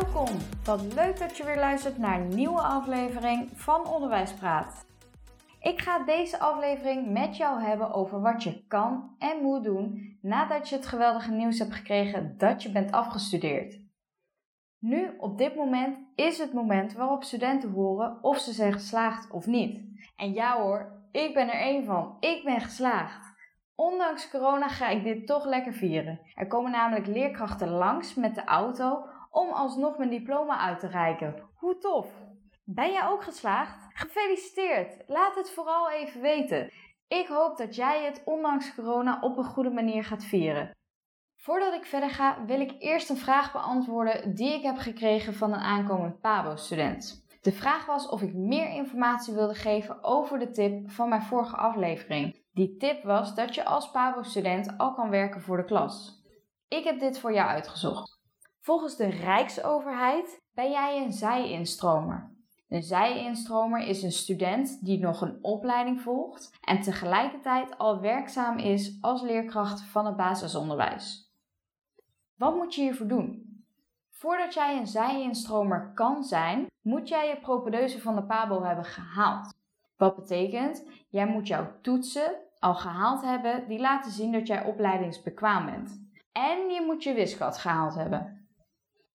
Welkom! 0.00 0.36
Wat 0.64 0.94
leuk 0.94 1.18
dat 1.18 1.36
je 1.36 1.44
weer 1.44 1.58
luistert 1.58 1.98
naar 1.98 2.20
een 2.20 2.34
nieuwe 2.34 2.60
aflevering 2.60 3.50
van 3.54 3.86
Onderwijspraat. 3.86 4.86
Ik 5.60 5.80
ga 5.80 6.04
deze 6.04 6.38
aflevering 6.38 7.10
met 7.10 7.36
jou 7.36 7.62
hebben 7.62 7.92
over 7.92 8.20
wat 8.20 8.42
je 8.42 8.66
kan 8.66 9.14
en 9.18 9.42
moet 9.42 9.64
doen 9.64 10.18
nadat 10.22 10.68
je 10.68 10.76
het 10.76 10.86
geweldige 10.86 11.32
nieuws 11.32 11.58
hebt 11.58 11.74
gekregen 11.74 12.34
dat 12.38 12.62
je 12.62 12.70
bent 12.70 12.92
afgestudeerd. 12.92 13.80
Nu, 14.78 15.14
op 15.18 15.38
dit 15.38 15.56
moment, 15.56 15.98
is 16.14 16.38
het 16.38 16.52
moment 16.52 16.92
waarop 16.92 17.24
studenten 17.24 17.70
horen 17.70 18.18
of 18.22 18.38
ze 18.38 18.52
zijn 18.52 18.72
geslaagd 18.72 19.30
of 19.30 19.46
niet. 19.46 19.80
En 20.16 20.32
ja 20.32 20.60
hoor, 20.60 20.92
ik 21.12 21.34
ben 21.34 21.48
er 21.48 21.60
één 21.60 21.84
van. 21.84 22.16
Ik 22.20 22.44
ben 22.44 22.60
geslaagd. 22.60 23.32
Ondanks 23.74 24.30
corona 24.30 24.68
ga 24.68 24.88
ik 24.88 25.04
dit 25.04 25.26
toch 25.26 25.44
lekker 25.44 25.72
vieren. 25.72 26.20
Er 26.34 26.46
komen 26.46 26.70
namelijk 26.70 27.06
leerkrachten 27.06 27.68
langs 27.68 28.14
met 28.14 28.34
de 28.34 28.44
auto 28.44 29.12
om 29.34 29.50
alsnog 29.50 29.98
mijn 29.98 30.10
diploma 30.10 30.58
uit 30.58 30.80
te 30.80 30.86
reiken. 30.86 31.34
Hoe 31.54 31.78
tof! 31.78 32.06
Ben 32.64 32.92
jij 32.92 33.06
ook 33.06 33.22
geslaagd? 33.22 33.86
Gefeliciteerd! 33.92 35.02
Laat 35.06 35.34
het 35.34 35.50
vooral 35.50 35.90
even 35.90 36.20
weten. 36.20 36.70
Ik 37.08 37.26
hoop 37.26 37.56
dat 37.56 37.74
jij 37.74 38.04
het 38.04 38.22
ondanks 38.24 38.74
corona 38.74 39.18
op 39.20 39.36
een 39.36 39.44
goede 39.44 39.70
manier 39.70 40.04
gaat 40.04 40.24
vieren. 40.24 40.70
Voordat 41.36 41.74
ik 41.74 41.84
verder 41.84 42.10
ga, 42.10 42.44
wil 42.44 42.60
ik 42.60 42.74
eerst 42.78 43.10
een 43.10 43.16
vraag 43.16 43.52
beantwoorden 43.52 44.34
die 44.34 44.54
ik 44.54 44.62
heb 44.62 44.76
gekregen 44.76 45.34
van 45.34 45.52
een 45.52 45.60
aankomend 45.60 46.20
PABO-student. 46.20 47.26
De 47.40 47.52
vraag 47.52 47.86
was 47.86 48.08
of 48.08 48.22
ik 48.22 48.34
meer 48.34 48.70
informatie 48.70 49.34
wilde 49.34 49.54
geven 49.54 50.04
over 50.04 50.38
de 50.38 50.50
tip 50.50 50.90
van 50.90 51.08
mijn 51.08 51.22
vorige 51.22 51.56
aflevering. 51.56 52.42
Die 52.52 52.76
tip 52.76 53.02
was 53.02 53.34
dat 53.34 53.54
je 53.54 53.64
als 53.64 53.90
PABO-student 53.90 54.78
al 54.78 54.94
kan 54.94 55.10
werken 55.10 55.40
voor 55.40 55.56
de 55.56 55.64
klas. 55.64 56.22
Ik 56.68 56.84
heb 56.84 56.98
dit 56.98 57.18
voor 57.18 57.32
jou 57.32 57.48
uitgezocht. 57.48 58.22
Volgens 58.64 58.96
de 58.96 59.06
Rijksoverheid 59.06 60.42
ben 60.54 60.70
jij 60.70 61.02
een 61.02 61.12
zij-instromer. 61.12 62.30
Een 62.68 62.82
zij-instromer 62.82 63.80
is 63.86 64.02
een 64.02 64.12
student 64.12 64.84
die 64.84 64.98
nog 64.98 65.20
een 65.20 65.38
opleiding 65.42 66.00
volgt 66.00 66.50
en 66.60 66.80
tegelijkertijd 66.80 67.78
al 67.78 68.00
werkzaam 68.00 68.58
is 68.58 68.98
als 69.00 69.22
leerkracht 69.22 69.82
van 69.82 70.06
het 70.06 70.16
basisonderwijs. 70.16 71.32
Wat 72.36 72.56
moet 72.56 72.74
je 72.74 72.80
hiervoor 72.82 73.06
doen? 73.06 73.62
Voordat 74.10 74.54
jij 74.54 74.78
een 74.78 74.86
zij-instromer 74.86 75.92
kan 75.94 76.22
zijn, 76.22 76.66
moet 76.82 77.08
jij 77.08 77.28
je 77.28 77.40
propedeuse 77.40 78.00
van 78.00 78.14
de 78.14 78.22
PABO 78.22 78.62
hebben 78.62 78.84
gehaald. 78.84 79.54
Wat 79.96 80.16
betekent, 80.16 80.86
jij 81.08 81.26
moet 81.26 81.46
jouw 81.46 81.80
toetsen 81.82 82.34
al 82.58 82.74
gehaald 82.74 83.22
hebben 83.22 83.68
die 83.68 83.78
laten 83.78 84.10
zien 84.10 84.32
dat 84.32 84.46
jij 84.46 84.64
opleidingsbekwaam 84.64 85.66
bent. 85.66 86.02
En 86.32 86.68
je 86.68 86.82
moet 86.86 87.02
je 87.02 87.14
wiskat 87.14 87.58
gehaald 87.58 87.94
hebben. 87.94 88.43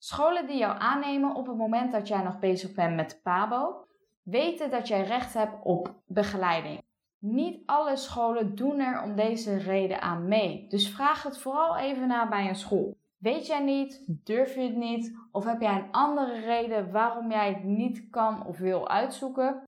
Scholen 0.01 0.47
die 0.47 0.57
jou 0.57 0.79
aannemen 0.79 1.35
op 1.35 1.47
het 1.47 1.57
moment 1.57 1.91
dat 1.91 2.07
jij 2.07 2.21
nog 2.21 2.39
bezig 2.39 2.73
bent 2.73 2.95
met 2.95 3.19
PABO, 3.23 3.85
weten 4.23 4.69
dat 4.69 4.87
jij 4.87 5.03
recht 5.03 5.33
hebt 5.33 5.63
op 5.63 5.93
begeleiding. 6.05 6.81
Niet 7.17 7.61
alle 7.65 7.95
scholen 7.95 8.55
doen 8.55 8.79
er 8.79 9.03
om 9.03 9.15
deze 9.15 9.57
reden 9.57 10.01
aan 10.01 10.27
mee, 10.27 10.65
dus 10.67 10.89
vraag 10.89 11.23
het 11.23 11.37
vooral 11.37 11.77
even 11.77 12.07
na 12.07 12.29
bij 12.29 12.47
een 12.47 12.55
school. 12.55 12.97
Weet 13.17 13.47
jij 13.47 13.63
niet, 13.63 14.03
durf 14.07 14.55
je 14.55 14.61
het 14.61 14.75
niet, 14.75 15.17
of 15.31 15.45
heb 15.45 15.61
jij 15.61 15.75
een 15.75 15.91
andere 15.91 16.39
reden 16.39 16.91
waarom 16.91 17.31
jij 17.31 17.53
het 17.53 17.63
niet 17.63 18.09
kan 18.09 18.45
of 18.45 18.57
wil 18.57 18.89
uitzoeken? 18.89 19.63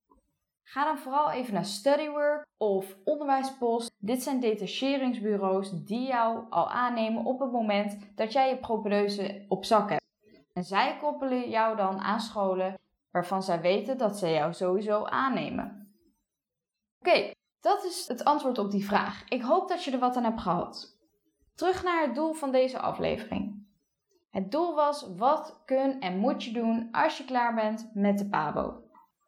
Ga 0.64 0.84
dan 0.84 0.98
vooral 0.98 1.32
even 1.32 1.54
naar 1.54 1.66
StudyWork 1.66 2.46
of 2.58 2.98
Onderwijspost. 3.04 3.92
Dit 3.98 4.24
zijn 4.24 4.40
detacheringsbureaus 4.40 5.84
die 5.86 6.08
jou 6.08 6.46
al 6.50 6.70
aannemen 6.70 7.26
op 7.26 7.40
het 7.40 7.52
moment 7.52 7.98
dat 8.16 8.34
jij 8.34 8.50
je 8.50 8.58
propedeuse 8.58 9.46
op 9.48 9.66
zak 9.66 9.90
hebt. 9.90 10.01
En 10.54 10.64
zij 10.64 10.98
koppelen 10.98 11.50
jou 11.50 11.76
dan 11.76 12.00
aan 12.00 12.20
scholen 12.20 12.80
waarvan 13.12 13.44
zij 13.44 13.62
weten 13.62 13.98
dat 13.98 14.18
ze 14.18 14.30
jou 14.30 14.54
sowieso 14.54 15.04
aannemen. 15.04 15.96
Oké, 17.00 17.34
dat 17.62 17.84
is 17.84 18.08
het 18.08 18.24
antwoord 18.24 18.58
op 18.58 18.72
die 18.72 18.86
vraag. 18.86 19.24
Ik 19.30 19.42
hoop 19.42 19.68
dat 19.68 19.84
je 19.84 19.92
er 19.92 20.00
wat 20.00 20.16
aan 20.16 20.24
hebt 20.24 20.42
gehad. 20.42 20.98
Terug 21.56 21.84
naar 21.84 22.06
het 22.06 22.16
doel 22.16 22.34
van 22.34 22.52
deze 22.52 22.80
aflevering. 22.80 23.66
Het 24.30 24.52
doel 24.52 24.76
was 24.76 25.08
wat 25.16 25.62
kun 25.66 26.00
en 26.00 26.18
moet 26.18 26.44
je 26.44 26.52
doen 26.52 26.88
als 26.92 27.18
je 27.18 27.26
klaar 27.26 27.54
bent 27.54 27.92
met 27.94 28.18
de 28.18 28.30
PABO. 28.30 28.84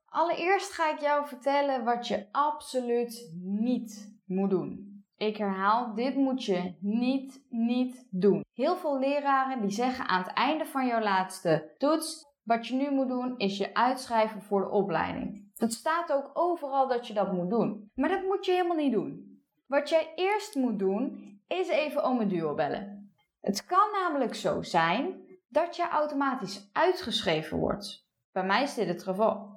Allereerst 0.06 0.72
ga 0.72 0.92
ik 0.92 1.00
jou 1.00 1.28
vertellen 1.28 1.84
wat 1.84 2.08
je 2.08 2.28
absoluut 2.32 3.32
niet 3.42 4.20
moet 4.26 4.50
doen. 4.50 4.83
Ik 5.18 5.38
herhaal, 5.38 5.94
dit 5.94 6.16
moet 6.16 6.46
je 6.46 6.75
niet, 6.79 7.46
niet 7.50 8.07
doen. 8.09 8.46
Heel 8.53 8.75
veel 8.75 9.00
leraren 9.00 9.62
die 9.62 9.69
zeggen 9.69 10.07
aan 10.07 10.24
het 10.24 10.34
einde 10.34 10.66
van 10.66 10.88
jouw 10.88 11.01
laatste 11.01 11.74
toets, 11.78 12.25
wat 12.44 12.68
je 12.68 12.75
nu 12.75 12.91
moet 12.91 13.07
doen 13.07 13.38
is 13.38 13.57
je 13.57 13.74
uitschrijven 13.74 14.41
voor 14.41 14.62
de 14.62 14.69
opleiding. 14.69 15.51
Dat 15.56 15.74
staat 15.74 16.12
ook 16.12 16.31
overal 16.34 16.88
dat 16.88 17.07
je 17.07 17.13
dat 17.13 17.34
moet 17.34 17.50
doen. 17.50 17.91
Maar 17.96 18.09
dat 18.09 18.24
moet 18.24 18.46
je 18.46 18.51
helemaal 18.51 18.78
niet 18.78 18.94
doen. 18.94 19.41
Wat 19.68 19.90
jij 19.90 20.12
eerst 20.16 20.56
moet 20.56 20.79
doen, 20.79 21.34
is 21.47 21.68
even 21.68 22.06
om 22.06 22.19
een 22.19 22.28
duo 22.28 22.53
bellen. 22.53 23.13
Het 23.40 23.66
kan 23.66 23.91
namelijk 23.91 24.35
zo 24.35 24.62
zijn 24.62 25.22
dat 25.47 25.75
je 25.75 25.88
automatisch 25.88 26.69
uitgeschreven 26.74 27.57
wordt. 27.57 28.07
Bij 28.31 28.45
mij 28.45 28.63
is 28.63 28.74
dit 28.74 28.88
het 28.88 29.03
geval. 29.03 29.53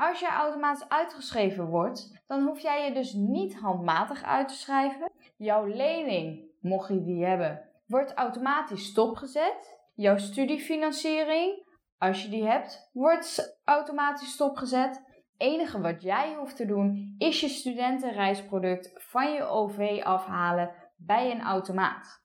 Als 0.00 0.20
je 0.20 0.26
automatisch 0.26 0.88
uitgeschreven 0.88 1.66
wordt, 1.66 2.22
dan 2.26 2.42
hoef 2.42 2.60
jij 2.60 2.88
je 2.88 2.94
dus 2.94 3.12
niet 3.12 3.58
handmatig 3.58 4.22
uit 4.22 4.48
te 4.48 4.54
schrijven. 4.54 5.10
Jouw 5.36 5.66
lening, 5.66 6.50
mocht 6.60 6.88
je 6.88 7.02
die 7.02 7.24
hebben, 7.24 7.68
wordt 7.86 8.14
automatisch 8.14 8.86
stopgezet. 8.86 9.78
Jouw 9.94 10.16
studiefinanciering, 10.16 11.66
als 11.96 12.22
je 12.22 12.28
die 12.28 12.44
hebt, 12.44 12.90
wordt 12.92 13.58
automatisch 13.64 14.32
stopgezet. 14.32 14.96
Het 14.96 15.34
enige 15.36 15.80
wat 15.80 16.02
jij 16.02 16.34
hoeft 16.34 16.56
te 16.56 16.66
doen 16.66 17.14
is 17.18 17.40
je 17.40 17.48
studentenreisproduct 17.48 18.92
van 18.94 19.32
je 19.32 19.42
OV 19.42 20.00
afhalen 20.02 20.74
bij 20.96 21.30
een 21.30 21.42
automaat. 21.42 22.22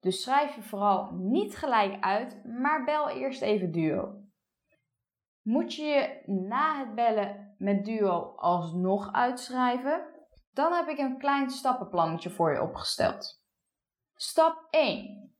Dus 0.00 0.22
schrijf 0.22 0.54
je 0.54 0.62
vooral 0.62 1.10
niet 1.12 1.56
gelijk 1.56 2.04
uit, 2.04 2.44
maar 2.44 2.84
bel 2.84 3.08
eerst 3.08 3.42
even 3.42 3.72
Duo. 3.72 4.21
Moet 5.42 5.74
je 5.74 5.84
je 5.84 6.22
na 6.26 6.78
het 6.78 6.94
bellen 6.94 7.54
met 7.58 7.84
Duo 7.84 8.34
alsnog 8.36 9.12
uitschrijven? 9.12 10.04
Dan 10.52 10.72
heb 10.72 10.88
ik 10.88 10.98
een 10.98 11.18
klein 11.18 11.50
stappenplannetje 11.50 12.30
voor 12.30 12.52
je 12.52 12.62
opgesteld. 12.62 13.42
Stap 14.14 14.66
1. 14.70 15.34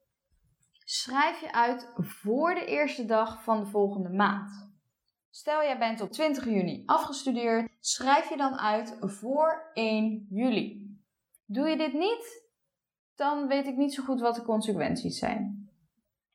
Schrijf 0.84 1.40
je 1.40 1.52
uit 1.52 1.92
voor 1.94 2.54
de 2.54 2.64
eerste 2.64 3.04
dag 3.04 3.42
van 3.42 3.60
de 3.60 3.66
volgende 3.66 4.08
maand. 4.08 4.70
Stel 5.30 5.62
jij 5.62 5.78
bent 5.78 6.00
op 6.00 6.10
20 6.10 6.44
juni 6.44 6.82
afgestudeerd, 6.86 7.72
schrijf 7.80 8.28
je 8.28 8.36
dan 8.36 8.58
uit 8.58 8.96
voor 9.00 9.70
1 9.72 10.26
juli. 10.30 10.96
Doe 11.46 11.69
je 11.69 11.76
dit 11.76 11.92
niet, 11.92 12.50
dan 13.14 13.46
weet 13.46 13.66
ik 13.66 13.76
niet 13.76 13.94
zo 13.94 14.02
goed 14.04 14.20
wat 14.20 14.34
de 14.34 14.42
consequenties 14.42 15.19
zijn. 15.19 15.62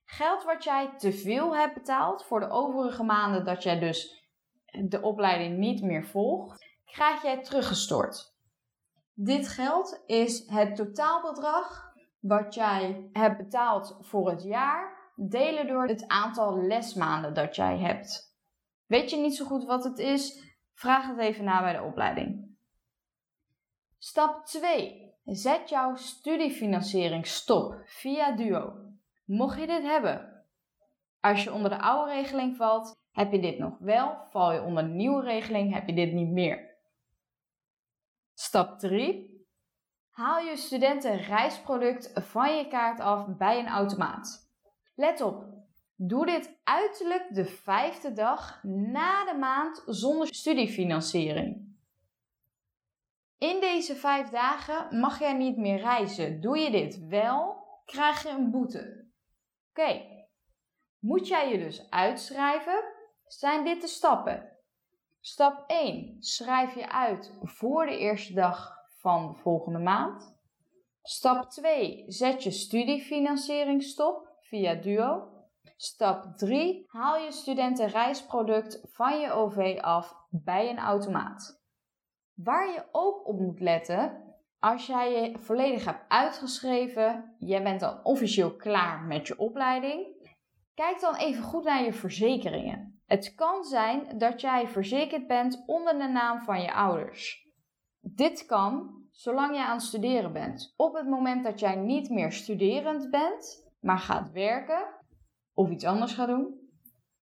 Geld 0.09 0.43
wat 0.43 0.63
jij 0.63 0.93
te 0.97 1.13
veel 1.13 1.55
hebt 1.55 1.73
betaald 1.73 2.25
voor 2.25 2.39
de 2.39 2.49
overige 2.49 3.03
maanden 3.03 3.45
dat 3.45 3.63
jij 3.63 3.79
dus 3.79 4.25
de 4.87 5.01
opleiding 5.01 5.57
niet 5.57 5.81
meer 5.81 6.05
volgt, 6.05 6.65
krijg 6.85 7.21
jij 7.21 7.43
teruggestort. 7.43 8.35
Dit 9.13 9.47
geld 9.47 10.03
is 10.05 10.49
het 10.49 10.75
totaalbedrag 10.75 11.93
wat 12.19 12.53
jij 12.53 13.09
hebt 13.11 13.37
betaald 13.37 13.97
voor 14.01 14.29
het 14.29 14.43
jaar, 14.43 15.11
delen 15.15 15.67
door 15.67 15.87
het 15.87 16.07
aantal 16.07 16.61
lesmaanden 16.61 17.33
dat 17.33 17.55
jij 17.55 17.77
hebt. 17.77 18.35
Weet 18.85 19.09
je 19.09 19.17
niet 19.17 19.35
zo 19.35 19.45
goed 19.45 19.65
wat 19.65 19.83
het 19.83 19.99
is? 19.99 20.55
Vraag 20.73 21.07
het 21.07 21.17
even 21.17 21.43
na 21.43 21.61
bij 21.61 21.73
de 21.73 21.83
opleiding. 21.83 22.57
Stap 23.97 24.45
2. 24.45 25.15
Zet 25.23 25.69
jouw 25.69 25.95
studiefinanciering 25.95 27.25
stop 27.25 27.81
via 27.85 28.31
Duo. 28.31 28.86
Mocht 29.27 29.59
je 29.59 29.67
dit 29.67 29.83
hebben, 29.83 30.45
als 31.19 31.43
je 31.43 31.53
onder 31.53 31.69
de 31.69 31.79
oude 31.79 32.11
regeling 32.11 32.55
valt, 32.55 32.95
heb 33.11 33.31
je 33.31 33.39
dit 33.39 33.57
nog 33.57 33.77
wel. 33.79 34.17
Val 34.29 34.53
je 34.53 34.61
onder 34.61 34.83
de 34.83 34.89
nieuwe 34.89 35.23
regeling, 35.23 35.73
heb 35.73 35.87
je 35.87 35.93
dit 35.93 36.13
niet 36.13 36.29
meer. 36.29 36.75
Stap 38.33 38.79
3. 38.79 39.45
Haal 40.09 40.39
je 40.39 40.57
studentenreisproduct 40.57 42.11
van 42.13 42.57
je 42.57 42.67
kaart 42.67 42.99
af 42.99 43.25
bij 43.37 43.59
een 43.59 43.67
automaat. 43.67 44.51
Let 44.95 45.21
op, 45.21 45.45
doe 45.95 46.25
dit 46.25 46.57
uiterlijk 46.63 47.27
de 47.33 47.45
vijfde 47.45 48.13
dag 48.13 48.63
na 48.63 49.25
de 49.25 49.37
maand 49.37 49.83
zonder 49.85 50.27
studiefinanciering. 50.27 51.75
In 53.37 53.59
deze 53.59 53.95
vijf 53.95 54.29
dagen 54.29 54.99
mag 54.99 55.19
jij 55.19 55.33
niet 55.33 55.57
meer 55.57 55.77
reizen. 55.77 56.41
Doe 56.41 56.57
je 56.57 56.71
dit 56.71 57.07
wel, 57.07 57.65
krijg 57.85 58.23
je 58.23 58.29
een 58.29 58.51
boete. 58.51 59.06
Oké, 59.77 60.01
moet 60.99 61.27
jij 61.27 61.51
je 61.51 61.57
dus 61.57 61.89
uitschrijven? 61.89 62.83
Zijn 63.25 63.63
dit 63.63 63.81
de 63.81 63.87
stappen? 63.87 64.57
Stap 65.19 65.63
1. 65.67 66.15
Schrijf 66.19 66.75
je 66.75 66.91
uit 66.91 67.37
voor 67.41 67.85
de 67.85 67.97
eerste 67.97 68.33
dag 68.33 68.75
van 68.99 69.27
de 69.27 69.33
volgende 69.33 69.79
maand. 69.79 70.35
Stap 71.01 71.49
2. 71.49 72.03
Zet 72.07 72.43
je 72.43 72.51
studiefinanciering 72.51 73.83
stop 73.83 74.35
via 74.39 74.75
Duo. 74.75 75.31
Stap 75.75 76.37
3. 76.37 76.83
Haal 76.87 77.17
je 77.17 77.31
studentenreisproduct 77.31 78.81
van 78.83 79.19
je 79.19 79.31
OV 79.31 79.77
af 79.81 80.15
bij 80.29 80.69
een 80.69 80.79
automaat. 80.79 81.61
Waar 82.33 82.67
je 82.67 82.85
ook 82.91 83.27
op 83.27 83.39
moet 83.39 83.59
letten, 83.59 84.26
als 84.59 84.85
jij 84.85 85.11
je 85.11 85.39
volledig 85.39 85.85
hebt 85.85 86.05
uitgeschreven, 86.07 87.35
jij 87.39 87.63
bent 87.63 87.79
dan 87.79 88.03
officieel 88.03 88.55
klaar 88.55 89.03
met 89.03 89.27
je 89.27 89.39
opleiding, 89.39 90.05
kijk 90.73 90.99
dan 90.99 91.15
even 91.15 91.43
goed 91.43 91.63
naar 91.63 91.83
je 91.83 91.93
verzekeringen. 91.93 93.01
Het 93.05 93.35
kan 93.35 93.63
zijn 93.63 94.17
dat 94.17 94.41
jij 94.41 94.67
verzekerd 94.67 95.27
bent 95.27 95.63
onder 95.65 95.97
de 95.97 96.07
naam 96.07 96.41
van 96.41 96.61
je 96.61 96.73
ouders. 96.73 97.45
Dit 97.99 98.45
kan 98.45 98.97
zolang 99.11 99.55
je 99.55 99.65
aan 99.65 99.75
het 99.75 99.85
studeren 99.85 100.33
bent. 100.33 100.73
Op 100.75 100.95
het 100.95 101.07
moment 101.07 101.43
dat 101.43 101.59
jij 101.59 101.75
niet 101.75 102.09
meer 102.09 102.31
studerend 102.31 103.09
bent, 103.09 103.71
maar 103.79 103.99
gaat 103.99 104.31
werken 104.31 104.95
of 105.53 105.69
iets 105.69 105.85
anders 105.85 106.13
gaat 106.13 106.27
doen, 106.27 106.69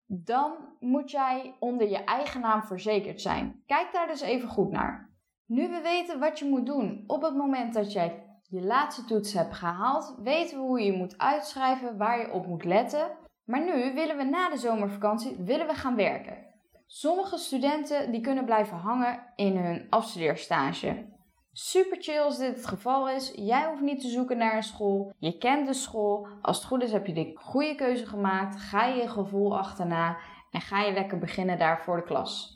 dan 0.06 0.76
moet 0.80 1.12
jij 1.12 1.56
onder 1.60 1.90
je 1.90 2.04
eigen 2.04 2.42
naam 2.42 2.64
verzekerd 2.64 3.22
zijn. 3.22 3.64
Kijk 3.66 3.94
daar 3.94 4.08
dus 4.08 4.22
even 4.22 4.50
goed 4.50 4.72
naar. 4.72 5.15
Nu 5.46 5.70
we 5.70 5.82
weten 5.82 6.20
wat 6.20 6.40
je 6.40 6.46
moet 6.46 6.66
doen 6.66 7.04
op 7.08 7.22
het 7.22 7.36
moment 7.36 7.74
dat 7.74 7.92
jij 7.92 8.24
je 8.50 8.62
laatste 8.62 9.06
toets 9.06 9.34
hebt 9.34 9.54
gehaald, 9.54 10.16
weten 10.24 10.58
we 10.58 10.64
hoe 10.64 10.82
je 10.82 10.94
moet 10.94 11.18
uitschrijven, 11.18 11.98
waar 11.98 12.20
je 12.20 12.32
op 12.32 12.46
moet 12.48 12.64
letten. 12.64 13.12
Maar 13.44 13.66
nu 13.66 13.94
willen 13.94 14.18
we 14.18 14.24
na 14.24 14.50
de 14.50 14.58
zomervakantie 14.58 15.36
willen 15.40 15.68
we 15.68 15.74
gaan 15.74 15.96
werken. 15.96 16.46
Sommige 16.86 17.38
studenten 17.38 18.12
die 18.12 18.22
kunnen 18.22 18.46
blijven 18.46 18.78
hangen 18.78 19.34
in 19.36 19.58
hun 19.58 19.88
afstudeerstage. 19.90 21.14
Super 21.52 22.02
chill 22.02 22.20
als 22.20 22.38
dit 22.38 22.56
het 22.56 22.66
geval 22.66 23.10
is. 23.10 23.32
Jij 23.36 23.66
hoeft 23.66 23.82
niet 23.82 24.02
te 24.02 24.08
zoeken 24.08 24.38
naar 24.38 24.56
een 24.56 24.64
school. 24.64 25.14
Je 25.18 25.38
kent 25.38 25.68
de 25.68 25.74
school. 25.74 26.28
Als 26.42 26.58
het 26.58 26.66
goed 26.66 26.84
is 26.84 26.92
heb 26.92 27.06
je 27.06 27.14
de 27.14 27.32
goede 27.36 27.76
keuze 27.76 28.06
gemaakt. 28.06 28.56
Ga 28.56 28.86
je 28.86 29.02
je 29.02 29.10
gevoel 29.10 29.58
achterna 29.58 30.18
en 30.52 30.62
ga 30.62 30.82
je 30.82 30.94
lekker 30.94 31.18
beginnen 31.18 31.58
daar 31.58 31.82
voor 31.82 31.96
de 31.96 32.04
klas. 32.04 32.55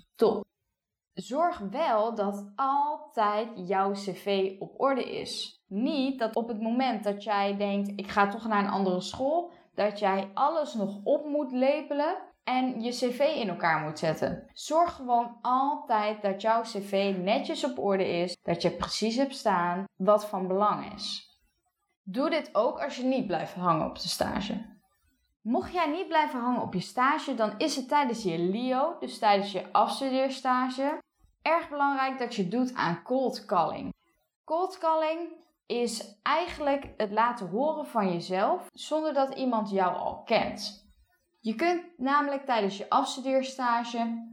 Zorg 1.21 1.57
wel 1.57 2.16
dat 2.16 2.51
altijd 2.56 3.48
jouw 3.56 3.92
cv 3.92 4.56
op 4.60 4.74
orde 4.77 5.19
is. 5.19 5.63
Niet 5.68 6.19
dat 6.19 6.36
op 6.36 6.48
het 6.48 6.62
moment 6.62 7.04
dat 7.04 7.24
jij 7.24 7.57
denkt 7.57 7.92
ik 7.95 8.07
ga 8.07 8.27
toch 8.27 8.48
naar 8.48 8.63
een 8.63 8.71
andere 8.71 9.01
school, 9.01 9.51
dat 9.74 10.00
jij 10.00 10.31
alles 10.33 10.74
nog 10.74 11.00
op 11.04 11.25
moet 11.25 11.51
lepelen 11.51 12.18
en 12.44 12.81
je 12.81 12.92
cv 12.92 13.19
in 13.36 13.50
elkaar 13.50 13.80
moet 13.80 14.00
zetten. 14.00 14.50
Zorg 14.54 14.95
gewoon 14.95 15.38
altijd 15.42 16.21
dat 16.21 16.42
jouw 16.42 16.62
cv 16.62 17.16
netjes 17.21 17.63
op 17.63 17.80
orde 17.80 18.07
is, 18.07 18.38
dat 18.42 18.62
je 18.62 18.71
precies 18.71 19.16
hebt 19.16 19.36
staan 19.36 19.83
wat 19.95 20.25
van 20.25 20.48
belang 20.48 20.94
is. 20.94 21.38
Doe 22.04 22.30
dit 22.30 22.50
ook 22.56 22.83
als 22.83 22.95
je 22.95 23.04
niet 23.04 23.27
blijft 23.27 23.54
hangen 23.54 23.89
op 23.89 24.00
de 24.00 24.07
stage. 24.07 24.77
Mocht 25.42 25.74
jij 25.74 25.92
niet 25.92 26.07
blijven 26.07 26.39
hangen 26.39 26.62
op 26.62 26.74
je 26.74 26.80
stage, 26.80 27.36
dan 27.36 27.54
is 27.57 27.75
het 27.75 27.88
tijdens 27.88 28.24
je 28.24 28.38
LIO, 28.38 28.95
dus 29.00 29.19
tijdens 29.19 29.51
je 29.51 29.71
afstudeerstage, 29.71 31.00
erg 31.41 31.69
belangrijk 31.69 32.19
dat 32.19 32.36
je 32.36 32.47
doet 32.47 32.74
aan 32.74 33.03
cold 33.03 33.45
calling. 33.45 33.94
Cold 34.44 34.77
calling 34.77 35.19
is 35.65 36.19
eigenlijk 36.21 36.94
het 36.97 37.12
laten 37.12 37.50
horen 37.50 37.86
van 37.86 38.12
jezelf 38.12 38.68
zonder 38.74 39.13
dat 39.13 39.33
iemand 39.33 39.69
jou 39.69 39.95
al 39.95 40.24
kent. 40.24 40.88
Je 41.39 41.56
kunt 41.56 41.83
namelijk 41.97 42.45
tijdens 42.45 42.77
je 42.77 42.89
afstudeerstage 42.89 44.27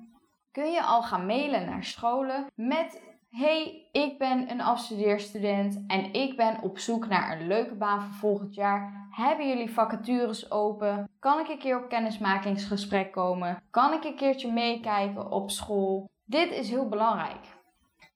kun 0.53 0.71
je 0.71 0.83
al 0.83 1.03
gaan 1.03 1.27
mailen 1.27 1.67
naar 1.67 1.85
scholen 1.85 2.47
met 2.55 3.05
Hey, 3.29 3.89
ik 3.93 4.19
ben 4.19 4.51
een 4.51 4.61
afstudeerstudent 4.61 5.85
en 5.87 6.13
ik 6.13 6.37
ben 6.37 6.63
op 6.63 6.79
zoek 6.79 7.07
naar 7.07 7.41
een 7.41 7.47
leuke 7.47 7.75
baan 7.75 8.01
voor 8.01 8.15
volgend 8.15 8.55
jaar. 8.55 9.09
Hebben 9.11 9.49
jullie 9.49 9.71
vacatures 9.71 10.51
open? 10.51 11.09
Kan 11.19 11.41
ik 11.41 11.49
een 11.49 11.59
keer 11.59 11.83
op 11.83 11.89
kennismakingsgesprek 11.89 13.13
komen? 13.13 13.63
Kan 13.71 13.93
ik 13.93 14.05
een 14.05 14.17
keertje 14.17 14.53
meekijken 14.53 15.31
op 15.31 15.51
school? 15.51 16.09
Dit 16.29 16.51
is 16.51 16.71
heel 16.71 16.89
belangrijk. 16.89 17.57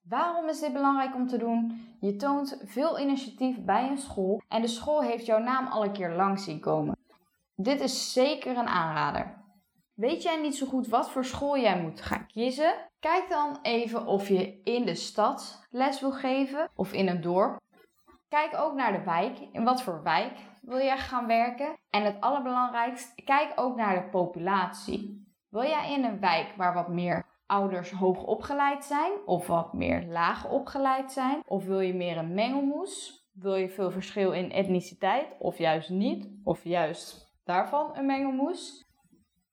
Waarom 0.02 0.48
is 0.48 0.60
dit 0.60 0.72
belangrijk 0.72 1.14
om 1.14 1.26
te 1.26 1.38
doen? 1.38 1.88
Je 2.00 2.16
toont 2.16 2.62
veel 2.64 2.98
initiatief 3.00 3.64
bij 3.64 3.88
een 3.88 3.98
school 3.98 4.42
en 4.48 4.60
de 4.60 4.68
school 4.68 5.02
heeft 5.02 5.26
jouw 5.26 5.38
naam 5.38 5.66
al 5.66 5.84
een 5.84 5.92
keer 5.92 6.14
langs 6.14 6.44
zien 6.44 6.60
komen. 6.60 6.98
Dit 7.54 7.80
is 7.80 8.12
zeker 8.12 8.56
een 8.56 8.68
aanrader. 8.68 9.44
Weet 9.94 10.22
jij 10.22 10.40
niet 10.40 10.56
zo 10.56 10.66
goed 10.66 10.88
wat 10.88 11.10
voor 11.10 11.24
school 11.24 11.58
jij 11.58 11.82
moet 11.82 12.00
gaan 12.00 12.26
kiezen? 12.26 12.74
Kijk 13.00 13.28
dan 13.28 13.58
even 13.62 14.06
of 14.06 14.28
je 14.28 14.62
in 14.62 14.84
de 14.84 14.94
stad 14.94 15.66
les 15.70 16.00
wil 16.00 16.12
geven 16.12 16.70
of 16.74 16.92
in 16.92 17.08
een 17.08 17.20
dorp. 17.20 17.60
Kijk 18.28 18.54
ook 18.56 18.74
naar 18.74 18.92
de 18.92 19.04
wijk. 19.04 19.38
In 19.52 19.64
wat 19.64 19.82
voor 19.82 20.02
wijk 20.02 20.38
wil 20.62 20.78
jij 20.78 20.98
gaan 20.98 21.26
werken? 21.26 21.78
En 21.90 22.04
het 22.04 22.20
allerbelangrijkste, 22.20 23.22
kijk 23.22 23.52
ook 23.56 23.76
naar 23.76 23.94
de 23.94 24.08
populatie. 24.08 25.28
Wil 25.48 25.62
jij 25.62 25.92
in 25.92 26.04
een 26.04 26.20
wijk 26.20 26.54
waar 26.56 26.74
wat 26.74 26.88
meer 26.88 27.29
ouders 27.50 27.90
hoog 27.90 28.22
opgeleid 28.22 28.84
zijn 28.84 29.12
of 29.24 29.46
wat 29.46 29.72
meer 29.72 30.04
laag 30.06 30.50
opgeleid 30.50 31.12
zijn? 31.12 31.42
Of 31.46 31.64
wil 31.64 31.80
je 31.80 31.94
meer 31.94 32.16
een 32.16 32.34
mengelmoes? 32.34 33.24
Wil 33.32 33.54
je 33.54 33.68
veel 33.68 33.90
verschil 33.90 34.32
in 34.32 34.52
etniciteit 34.52 35.26
of 35.38 35.58
juist 35.58 35.90
niet? 35.90 36.28
Of 36.44 36.64
juist 36.64 37.34
daarvan 37.44 37.96
een 37.96 38.06
mengelmoes? 38.06 38.88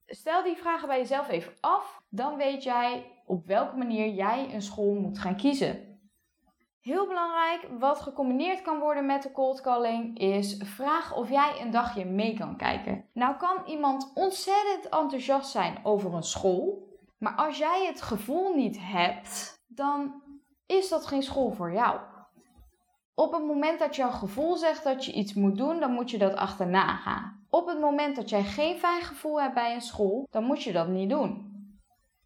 Stel 0.06 0.42
die 0.42 0.56
vragen 0.56 0.88
bij 0.88 0.98
jezelf 0.98 1.28
even 1.28 1.52
af, 1.60 2.02
dan 2.08 2.36
weet 2.36 2.62
jij 2.62 3.22
op 3.26 3.46
welke 3.46 3.76
manier 3.76 4.08
jij 4.14 4.54
een 4.54 4.62
school 4.62 4.94
moet 4.94 5.18
gaan 5.18 5.36
kiezen. 5.36 5.86
Heel 6.80 7.06
belangrijk, 7.06 7.68
wat 7.78 8.00
gecombineerd 8.00 8.62
kan 8.62 8.78
worden 8.78 9.06
met 9.06 9.22
de 9.22 9.32
cold 9.32 9.60
calling, 9.60 10.18
is 10.18 10.56
vraag 10.64 11.16
of 11.16 11.30
jij 11.30 11.60
een 11.60 11.70
dagje 11.70 12.04
mee 12.04 12.38
kan 12.38 12.56
kijken. 12.56 13.04
Nou 13.12 13.36
kan 13.36 13.56
iemand 13.66 14.12
ontzettend 14.14 14.88
enthousiast 14.88 15.50
zijn 15.50 15.78
over 15.82 16.14
een 16.14 16.22
school, 16.22 16.87
maar 17.18 17.34
als 17.34 17.58
jij 17.58 17.86
het 17.86 18.02
gevoel 18.02 18.54
niet 18.54 18.78
hebt, 18.80 19.62
dan 19.66 20.22
is 20.66 20.88
dat 20.88 21.06
geen 21.06 21.22
school 21.22 21.50
voor 21.50 21.72
jou. 21.72 22.00
Op 23.14 23.32
het 23.32 23.44
moment 23.44 23.78
dat 23.78 23.96
jouw 23.96 24.10
gevoel 24.10 24.56
zegt 24.56 24.84
dat 24.84 25.04
je 25.04 25.12
iets 25.12 25.34
moet 25.34 25.56
doen, 25.56 25.80
dan 25.80 25.92
moet 25.92 26.10
je 26.10 26.18
dat 26.18 26.34
achterna 26.34 26.96
gaan. 26.96 27.46
Op 27.50 27.66
het 27.66 27.80
moment 27.80 28.16
dat 28.16 28.28
jij 28.28 28.42
geen 28.42 28.78
fijn 28.78 29.02
gevoel 29.02 29.40
hebt 29.40 29.54
bij 29.54 29.74
een 29.74 29.80
school, 29.80 30.26
dan 30.30 30.44
moet 30.44 30.62
je 30.62 30.72
dat 30.72 30.88
niet 30.88 31.10
doen. 31.10 31.56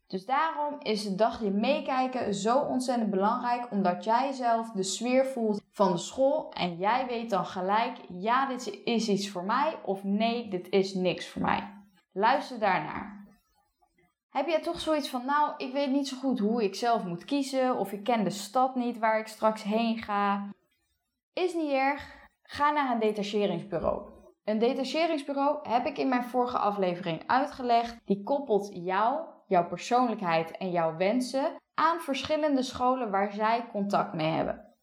Dus 0.07 0.27
daarom 0.27 0.77
is 0.79 1.05
het 1.05 1.19
dagje 1.19 1.51
meekijken 1.51 2.35
zo 2.35 2.59
ontzettend 2.59 3.11
belangrijk, 3.11 3.71
omdat 3.71 4.05
jij 4.05 4.33
zelf 4.33 4.71
de 4.71 4.83
sfeer 4.83 5.27
voelt 5.27 5.63
van 5.71 5.93
de 5.93 5.99
school 5.99 6.53
en 6.53 6.77
jij 6.77 7.07
weet 7.07 7.31
dan 7.31 7.47
gelijk, 7.47 7.97
ja, 8.09 8.47
dit 8.47 8.79
is 8.85 9.09
iets 9.09 9.31
voor 9.31 9.45
mij 9.45 9.79
of 9.85 10.05
nee, 10.05 10.49
dit 10.49 10.69
is 10.69 10.95
niks 10.95 11.29
voor 11.29 11.43
mij. 11.43 11.71
Luister 12.13 12.59
daarnaar. 12.59 13.22
Heb 14.33 14.47
jij 14.47 14.61
toch 14.61 14.81
zoiets 14.81 15.09
van, 15.09 15.25
nou, 15.25 15.53
ik 15.57 15.73
weet 15.73 15.91
niet 15.91 16.09
zo 16.09 16.17
goed 16.17 16.39
hoe 16.39 16.63
ik 16.63 16.75
zelf 16.75 17.05
moet 17.05 17.25
kiezen, 17.25 17.77
of 17.77 17.93
ik 17.93 18.05
ken 18.05 18.25
de 18.25 18.31
stad 18.31 18.75
niet 18.75 18.99
waar 18.99 19.19
ik 19.19 19.27
straks 19.27 19.63
heen 19.63 19.99
ga? 19.99 20.49
Is 21.33 21.55
niet 21.55 21.71
erg, 21.71 22.29
ga 22.43 22.71
naar 22.71 22.93
een 22.93 22.99
detacheringsbureau. 22.99 24.11
Een 24.45 24.59
detacheringsbureau 24.59 25.69
heb 25.69 25.87
ik 25.87 25.99
in 25.99 26.09
mijn 26.09 26.25
vorige 26.25 26.59
aflevering 26.59 27.23
uitgelegd. 27.27 27.97
Die 28.05 28.23
koppelt 28.23 28.71
jou, 28.73 29.21
jouw 29.47 29.67
persoonlijkheid 29.67 30.57
en 30.57 30.71
jouw 30.71 30.97
wensen 30.97 31.57
aan 31.75 32.01
verschillende 32.01 32.63
scholen 32.63 33.11
waar 33.11 33.33
zij 33.33 33.69
contact 33.73 34.15
mee 34.15 34.31
hebben. 34.31 34.75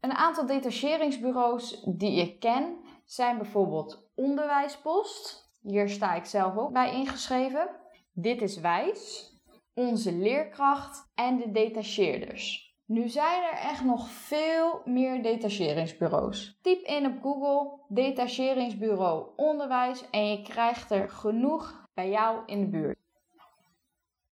Een 0.00 0.12
aantal 0.12 0.46
detacheringsbureaus 0.46 1.82
die 1.84 2.20
ik 2.20 2.40
ken 2.40 2.78
zijn 3.04 3.36
bijvoorbeeld 3.36 4.10
Onderwijspost. 4.14 5.50
Hier 5.62 5.88
sta 5.88 6.14
ik 6.14 6.24
zelf 6.24 6.56
ook 6.56 6.72
bij 6.72 6.92
ingeschreven. 6.92 7.84
Dit 8.18 8.42
is 8.42 8.60
Wijs, 8.60 9.32
onze 9.74 10.12
leerkracht 10.12 11.10
en 11.14 11.36
de 11.36 11.50
detacheerders. 11.50 12.74
Nu 12.86 13.08
zijn 13.08 13.42
er 13.42 13.58
echt 13.58 13.84
nog 13.84 14.10
veel 14.10 14.80
meer 14.84 15.22
detacheringsbureaus. 15.22 16.58
Typ 16.62 16.82
in 16.82 17.06
op 17.06 17.22
Google 17.22 17.80
detacheringsbureau 17.88 19.26
onderwijs 19.36 20.10
en 20.10 20.30
je 20.30 20.42
krijgt 20.42 20.90
er 20.90 21.08
genoeg 21.08 21.84
bij 21.94 22.10
jou 22.10 22.42
in 22.46 22.60
de 22.60 22.68
buurt. 22.68 22.98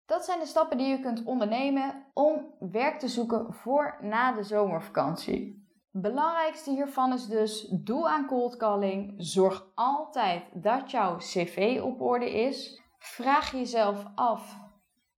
Dat 0.07 0.25
zijn 0.25 0.39
de 0.39 0.47
stappen 0.47 0.79
die 0.79 0.87
je 0.87 1.01
kunt 1.01 1.25
ondernemen 1.25 2.07
om 2.15 2.55
werk 2.59 2.99
te 2.99 3.09
zoeken 3.09 3.55
voor 3.55 3.99
na 4.01 4.33
de 4.33 4.43
zomervakantie. 4.43 5.67
Belangrijkste 5.91 6.71
hiervan 6.71 7.13
is 7.13 7.27
dus: 7.27 7.69
doe 7.69 8.09
aan 8.09 8.27
cold 8.27 8.57
calling. 8.57 9.15
Zorg 9.17 9.71
altijd 9.75 10.43
dat 10.53 10.91
jouw 10.91 11.17
cv 11.17 11.81
op 11.83 12.01
orde 12.01 12.31
is. 12.31 12.82
Vraag 13.03 13.51
jezelf 13.51 14.05
af: 14.15 14.59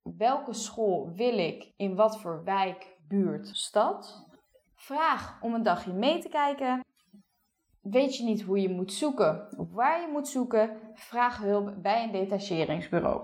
welke 0.02 0.52
school 0.52 1.12
wil 1.12 1.38
ik 1.38 1.72
in 1.76 1.94
wat 1.94 2.20
voor 2.20 2.44
wijk 2.44 2.96
buurt, 3.08 3.48
stad. 3.56 4.26
Vraag 4.74 5.42
om 5.42 5.54
een 5.54 5.62
dagje 5.62 5.92
mee 5.92 6.18
te 6.18 6.28
kijken. 6.28 6.80
Weet 7.80 8.16
je 8.16 8.24
niet 8.24 8.42
hoe 8.42 8.60
je 8.60 8.68
moet 8.68 8.92
zoeken 8.92 9.58
of 9.58 9.72
waar 9.72 10.00
je 10.00 10.08
moet 10.12 10.28
zoeken? 10.28 10.80
Vraag 10.94 11.38
hulp 11.38 11.82
bij 11.82 12.02
een 12.02 12.12
detacheringsbureau. 12.12 13.22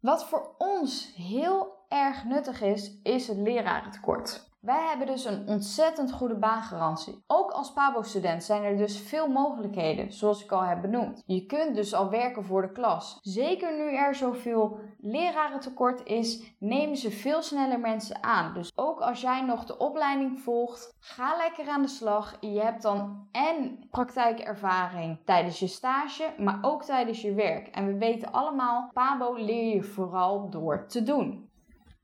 Wat 0.00 0.28
voor 0.28 0.54
ons 0.58 1.14
heel 1.14 1.84
erg 1.88 2.24
nuttig 2.24 2.60
is, 2.60 3.00
is 3.02 3.28
het 3.28 3.38
lerarentekort. 3.38 4.53
Wij 4.64 4.86
hebben 4.88 5.06
dus 5.06 5.24
een 5.24 5.48
ontzettend 5.48 6.12
goede 6.12 6.38
baangarantie. 6.38 7.24
Ook 7.26 7.50
als 7.50 7.72
PABO-student 7.72 8.44
zijn 8.44 8.62
er 8.62 8.76
dus 8.76 9.00
veel 9.00 9.28
mogelijkheden, 9.28 10.12
zoals 10.12 10.44
ik 10.44 10.52
al 10.52 10.62
heb 10.62 10.80
benoemd. 10.80 11.22
Je 11.26 11.46
kunt 11.46 11.74
dus 11.74 11.94
al 11.94 12.10
werken 12.10 12.44
voor 12.44 12.62
de 12.62 12.72
klas. 12.72 13.18
Zeker 13.22 13.76
nu 13.76 13.96
er 13.96 14.14
zoveel 14.14 14.78
lerarentekort 14.98 16.06
is, 16.06 16.54
nemen 16.58 16.96
ze 16.96 17.10
veel 17.10 17.42
sneller 17.42 17.80
mensen 17.80 18.22
aan. 18.22 18.54
Dus 18.54 18.72
ook 18.74 19.00
als 19.00 19.20
jij 19.20 19.42
nog 19.42 19.64
de 19.64 19.78
opleiding 19.78 20.40
volgt, 20.40 20.96
ga 20.98 21.36
lekker 21.36 21.68
aan 21.68 21.82
de 21.82 21.88
slag. 21.88 22.36
Je 22.40 22.60
hebt 22.60 22.82
dan 22.82 23.28
en 23.32 23.86
praktijkervaring 23.90 25.18
tijdens 25.24 25.58
je 25.58 25.66
stage, 25.66 26.34
maar 26.38 26.58
ook 26.62 26.84
tijdens 26.84 27.22
je 27.22 27.34
werk. 27.34 27.68
En 27.68 27.86
we 27.86 27.98
weten 27.98 28.32
allemaal, 28.32 28.90
PABO 28.92 29.34
leer 29.34 29.74
je 29.74 29.82
vooral 29.82 30.50
door 30.50 30.86
te 30.86 31.02
doen. 31.02 31.52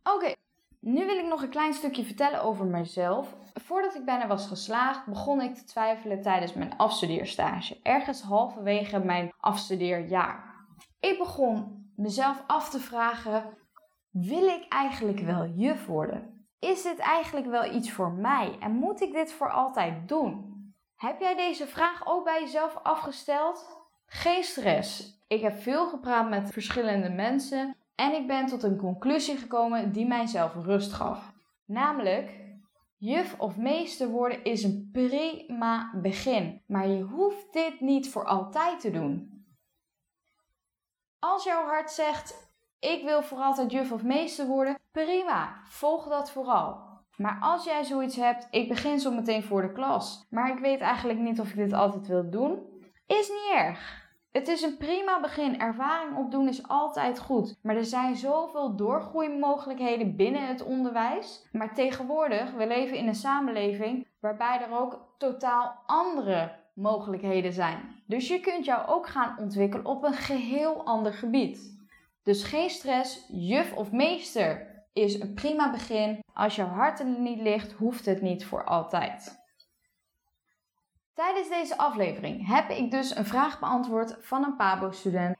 Oké, 0.02 0.34
nu 0.80 1.06
wil 1.06 1.16
ik 1.16 1.26
nog 1.26 1.42
een 1.42 1.49
klein 1.49 1.75
stukje 1.75 2.04
vertellen 2.04 2.42
over 2.42 2.66
mezelf. 2.66 3.37
Voordat 3.54 3.94
ik 3.94 4.04
bijna 4.04 4.26
was 4.26 4.46
geslaagd, 4.46 5.06
begon 5.06 5.40
ik 5.40 5.54
te 5.54 5.64
twijfelen 5.64 6.22
tijdens 6.22 6.52
mijn 6.52 6.76
afstudeerstage. 6.76 7.80
Ergens 7.82 8.22
halverwege 8.22 8.99
mijn 8.99 9.32
afstudeerjaar. 9.40 10.54
Ik 11.00 11.18
begon 11.18 11.80
mezelf 11.96 12.44
af 12.46 12.70
te 12.70 12.80
vragen: 12.80 13.56
wil 14.10 14.46
ik 14.46 14.66
eigenlijk 14.68 15.20
wel 15.20 15.46
juf 15.46 15.87
worden? 15.87 16.49
Is 16.58 16.82
dit 16.82 16.99
eigenlijk 16.99 17.46
wel 17.46 17.75
iets 17.75 17.92
voor 17.92 18.12
mij 18.12 18.56
en 18.60 18.72
moet 18.72 19.00
ik 19.00 19.12
dit 19.12 19.32
voor 19.32 19.50
altijd 19.52 20.08
doen? 20.08 20.49
Heb 20.96 21.20
jij 21.20 21.37
deze 21.37 21.66
vraag 21.66 22.06
ook 22.06 22.25
bij 22.25 22.40
jezelf 22.40 22.78
afgesteld? 22.82 23.78
Geen 24.06 24.42
stress. 24.42 25.18
Ik 25.26 25.40
heb 25.40 25.60
veel 25.60 25.88
gepraat 25.88 26.28
met 26.28 26.52
verschillende 26.52 27.10
mensen 27.10 27.76
en 27.94 28.14
ik 28.14 28.26
ben 28.26 28.47
tot 28.47 28.62
een 28.62 28.76
conclusie 28.76 29.37
gekomen 29.37 29.92
die 29.92 30.06
mijzelf 30.06 30.54
rust 30.54 30.92
gaf. 30.92 31.32
Namelijk, 31.66 32.40
juf 32.97 33.35
of 33.38 33.56
meester 33.56 34.09
worden 34.09 34.44
is 34.44 34.62
een 34.62 34.88
prima 34.92 35.90
begin, 35.94 36.62
maar 36.66 36.88
je 36.88 37.02
hoeft 37.02 37.52
dit 37.52 37.80
niet 37.80 38.11
voor 38.11 38.26
altijd 38.26 38.80
te 38.80 38.90
doen. 38.90 39.44
Als 41.18 41.44
jouw 41.44 41.64
hart 41.64 41.90
zegt: 41.90 42.54
Ik 42.78 43.04
wil 43.04 43.23
voor 43.23 43.38
altijd 43.38 43.70
juf 43.70 43.92
of 43.92 44.02
meester 44.02 44.47
worden, 44.47 44.78
prima, 44.90 45.61
volg 45.64 46.09
dat 46.09 46.30
vooral. 46.30 46.88
Maar 47.16 47.38
als 47.40 47.64
jij 47.64 47.85
zoiets 47.85 48.16
hebt, 48.16 48.49
ik 48.50 48.68
begin 48.68 49.00
zo 49.00 49.11
meteen 49.11 49.42
voor 49.42 49.62
de 49.62 49.73
klas, 49.73 50.26
maar 50.30 50.50
ik 50.50 50.59
weet 50.59 50.80
eigenlijk 50.80 51.18
niet 51.18 51.40
of 51.40 51.49
ik 51.50 51.56
dit 51.56 51.73
altijd 51.73 52.06
wil 52.06 52.30
doen, 52.30 52.59
is 53.06 53.28
niet 53.28 53.52
erg. 53.54 54.09
Het 54.30 54.49
is 54.49 54.62
een 54.62 54.76
prima 54.76 55.20
begin. 55.20 55.60
Ervaring 55.60 56.16
opdoen 56.16 56.49
is 56.49 56.68
altijd 56.68 57.18
goed. 57.18 57.58
Maar 57.62 57.76
er 57.76 57.84
zijn 57.84 58.16
zoveel 58.16 58.76
doorgroeimogelijkheden 58.76 60.16
binnen 60.16 60.46
het 60.46 60.62
onderwijs. 60.62 61.49
Maar 61.52 61.75
tegenwoordig, 61.75 62.52
we 62.52 62.66
leven 62.66 62.96
in 62.96 63.08
een 63.08 63.14
samenleving 63.14 64.06
waarbij 64.20 64.60
er 64.60 64.78
ook 64.78 65.14
totaal 65.18 65.82
andere 65.87 66.52
mogelijkheden 66.75 67.52
zijn. 67.52 68.02
Dus 68.06 68.28
je 68.28 68.40
kunt 68.40 68.64
jou 68.64 68.88
ook 68.88 69.06
gaan 69.06 69.38
ontwikkelen 69.38 69.87
op 69.87 70.04
een 70.04 70.12
geheel 70.12 70.84
ander 70.84 71.12
gebied. 71.12 71.78
Dus 72.22 72.44
geen 72.44 72.70
stress, 72.70 73.26
juf 73.28 73.72
of 73.72 73.92
meester 73.92 74.68
is 74.92 75.20
een 75.20 75.34
prima 75.34 75.70
begin. 75.70 76.25
Als 76.34 76.56
jouw 76.56 76.66
hart 76.66 77.00
er 77.00 77.06
niet 77.06 77.40
ligt, 77.40 77.72
hoeft 77.72 78.06
het 78.06 78.22
niet 78.22 78.44
voor 78.44 78.64
altijd. 78.64 79.39
Tijdens 81.20 81.48
deze 81.48 81.78
aflevering 81.78 82.46
heb 82.46 82.70
ik 82.70 82.90
dus 82.90 83.16
een 83.16 83.24
vraag 83.24 83.58
beantwoord 83.58 84.16
van 84.20 84.44
een 84.44 84.56
PABO-student. 84.56 85.36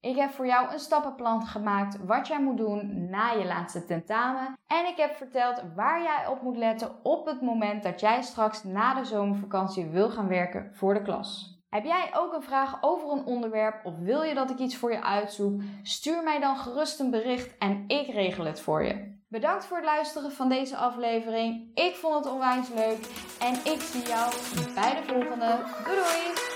Ik 0.00 0.16
heb 0.16 0.30
voor 0.30 0.46
jou 0.46 0.72
een 0.72 0.78
stappenplan 0.78 1.46
gemaakt 1.46 2.04
wat 2.04 2.26
jij 2.26 2.42
moet 2.42 2.56
doen 2.56 3.10
na 3.10 3.30
je 3.30 3.44
laatste 3.44 3.84
tentamen. 3.84 4.58
En 4.66 4.86
ik 4.86 4.96
heb 4.96 5.16
verteld 5.16 5.62
waar 5.74 6.02
jij 6.02 6.26
op 6.26 6.42
moet 6.42 6.56
letten 6.56 7.04
op 7.04 7.26
het 7.26 7.40
moment 7.40 7.82
dat 7.82 8.00
jij 8.00 8.22
straks 8.22 8.64
na 8.64 8.94
de 8.94 9.04
zomervakantie 9.04 9.86
wil 9.86 10.10
gaan 10.10 10.28
werken 10.28 10.70
voor 10.74 10.94
de 10.94 11.02
klas. 11.02 11.53
Heb 11.74 11.84
jij 11.84 12.10
ook 12.12 12.32
een 12.32 12.42
vraag 12.42 12.78
over 12.80 13.10
een 13.10 13.24
onderwerp 13.24 13.84
of 13.84 13.98
wil 13.98 14.22
je 14.22 14.34
dat 14.34 14.50
ik 14.50 14.58
iets 14.58 14.76
voor 14.76 14.92
je 14.92 15.02
uitzoek? 15.02 15.62
Stuur 15.82 16.22
mij 16.22 16.40
dan 16.40 16.56
gerust 16.56 17.00
een 17.00 17.10
bericht 17.10 17.58
en 17.58 17.84
ik 17.86 18.06
regel 18.06 18.44
het 18.44 18.60
voor 18.60 18.82
je. 18.82 19.22
Bedankt 19.28 19.66
voor 19.66 19.76
het 19.76 19.86
luisteren 19.86 20.32
van 20.32 20.48
deze 20.48 20.76
aflevering. 20.76 21.70
Ik 21.74 21.94
vond 21.94 22.24
het 22.24 22.32
onwijs 22.32 22.68
leuk 22.68 23.06
en 23.40 23.54
ik 23.72 23.80
zie 23.80 24.06
jou 24.06 24.32
bij 24.74 24.94
de 24.94 25.02
volgende. 25.06 25.58
Doei 25.84 25.96
doei! 25.96 26.53